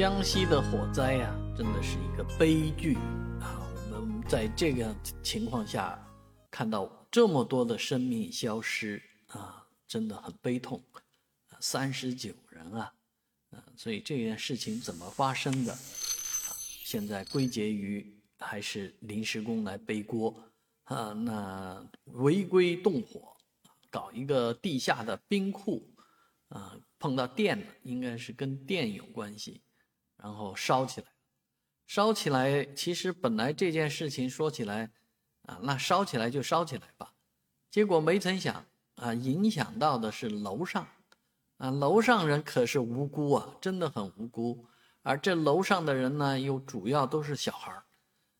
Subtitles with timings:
[0.00, 2.94] 江西的火灾呀，真的是一个悲剧
[3.38, 3.60] 啊！
[3.92, 6.02] 我们在这个情况下
[6.50, 10.82] 看到这么多的生命消失啊，真的很悲痛。
[11.60, 12.94] 三十九人啊，
[13.50, 15.76] 啊，所以这件事情怎么发生的？
[16.56, 20.34] 现在归结于还是临时工来背锅
[20.84, 21.12] 啊。
[21.12, 23.36] 那违规动火，
[23.90, 25.86] 搞一个地下的冰库
[26.48, 29.60] 啊，碰到电了，应该是跟电有关系。
[30.22, 31.06] 然后烧起来，
[31.86, 32.64] 烧起来。
[32.74, 34.90] 其实本来这件事情说起来，
[35.46, 37.14] 啊，那烧起来就烧起来吧。
[37.70, 38.64] 结果没曾想，
[38.96, 40.86] 啊，影响到的是楼上，
[41.56, 44.66] 啊，楼上人可是无辜啊，真的很无辜。
[45.02, 47.82] 而这楼上的人呢，又主要都是小孩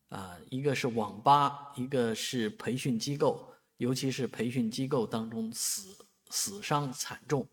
[0.09, 7.47] 啊，一个是网吧，一个是培训机构，尤其是培训机构当中死死伤惨重，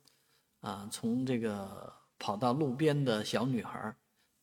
[0.60, 3.96] 啊，从这个跑到路边的小女孩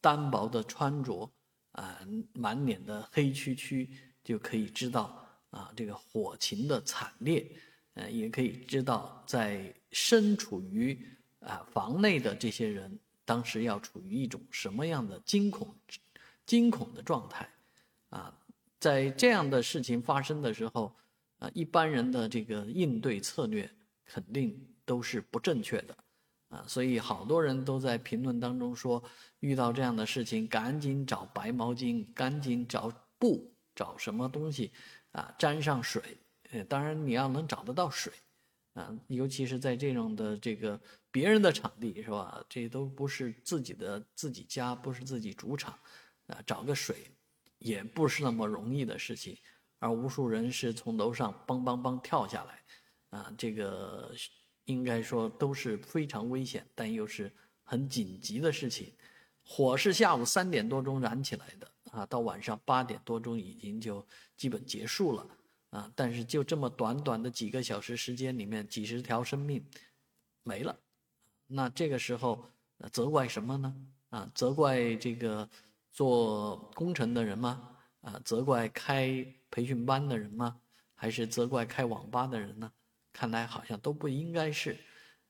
[0.06, 1.28] 单薄的穿着，
[1.72, 2.00] 啊，
[2.36, 3.90] 满脸的黑黢黢，
[4.24, 7.44] 就可以知道啊，这个火情的惨烈，
[7.96, 10.96] 呃，也可以知道在身处于
[11.40, 15.74] 啊房内的这些人，当时要处于一种什么样的惊恐、
[16.46, 17.50] 惊恐的状态，
[18.10, 18.32] 啊，
[18.80, 20.96] 在这样的事情发生的时候，
[21.40, 23.68] 啊，一般人的这个应对策略
[24.06, 25.98] 肯定都是不正确的。
[26.50, 29.04] 啊，所以好多人都在评论当中说，
[29.40, 34.72] 遇到这样的事情，赶紧找白毛巾，赶紧找布，找什么东西，
[35.12, 36.02] 啊，沾上水。
[36.52, 38.14] 呃，当然你要能找得到水，
[38.74, 40.80] 啊，尤其是在这种的这个
[41.10, 42.46] 别人的场地，是吧？
[42.48, 45.78] 这都不是自己的自己家，不是自己主场，
[46.28, 47.12] 啊，找个水
[47.58, 49.36] 也不是那么容易的事情。
[49.80, 52.64] 而无数人是从楼上梆梆梆跳下来，
[53.10, 54.14] 啊，这个。
[54.66, 57.32] 应该说都是非常危险，但又是
[57.64, 58.94] 很紧急的事情。
[59.44, 64.06] 火是下午三点多钟燃起来的啊，到晚上八点多钟已经就
[64.36, 65.28] 基本结束了
[65.70, 65.92] 啊。
[65.96, 69.64] 但是就这么短短的几个小时时间里面，几十条生命
[70.44, 70.76] 没了。
[71.48, 72.44] 那这个时候
[72.92, 73.76] 责怪什么呢？
[74.10, 75.48] 啊，责怪这个
[75.92, 77.70] 做工程的人吗？
[78.02, 80.60] 啊，责怪开培训班的人吗？
[80.96, 82.72] 还是责怪开网吧的人呢？
[83.16, 84.76] 看来好像都不应该是，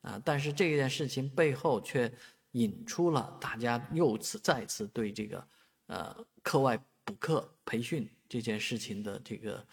[0.01, 2.11] 啊，但是这件事情背后却
[2.53, 5.47] 引出了大家又次再次对这个，
[5.85, 9.63] 呃，课外补课培训这件事情的这个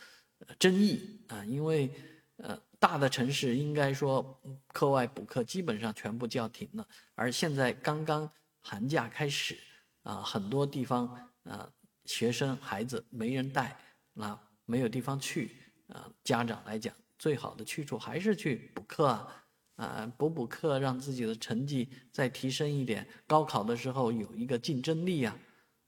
[0.59, 1.91] 争议啊，因为
[2.37, 4.39] 呃，大的城市应该说
[4.75, 8.31] 课外补课基本上全部叫停了，而现在刚刚
[8.61, 9.57] 寒假开始
[10.03, 11.09] 啊，很多地方
[11.45, 11.73] 啊，
[12.05, 13.75] 学生孩子没人带，
[14.13, 15.57] 那没有地方去
[15.89, 16.95] 啊，家长来讲。
[17.23, 19.45] 最好的去处还是去补课啊，
[19.77, 25.39] 啊，补补课，让自己的成绩再提升一点，高考的时候有一个竞争力啊，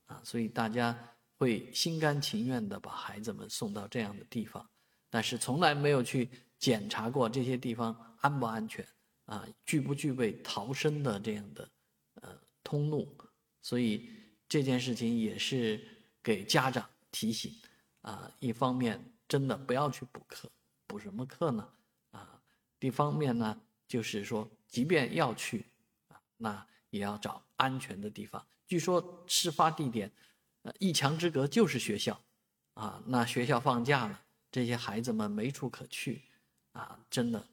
[0.06, 0.97] 啊，所以大家
[1.37, 4.65] 会心甘情愿的把孩子们送到这样的地方，
[5.11, 8.87] 但是从来没有去检查过这些地方安不安全
[9.25, 11.69] 啊，具不具备逃生的这样的
[12.23, 12.31] 呃
[12.62, 13.12] 通路，
[13.61, 14.09] 所以
[14.49, 15.84] 这件事情也是
[16.23, 17.53] 给家长提醒
[18.03, 20.49] 啊，一方面真的不要去补课。
[20.94, 21.69] 补什么课呢？
[22.12, 22.41] 啊，
[22.78, 25.66] 一方面呢，就是说，即便要去
[26.06, 28.47] 啊，那也要找安全的地方。
[28.65, 30.12] 据说事发地点，
[30.62, 32.16] 呃，一墙之隔就是学校，
[32.75, 34.21] 啊，那学校放假了，
[34.53, 36.22] 这些孩子们没处可去，
[36.71, 37.44] 啊，真的，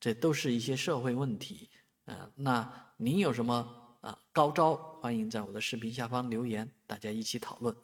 [0.00, 1.70] 这都是一些社会问题。
[2.06, 4.74] 呃，那您有什么啊高招？
[5.00, 7.76] 欢迎在我的视频下方留言，大家一起讨论。